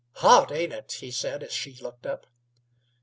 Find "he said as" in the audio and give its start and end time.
0.93-1.53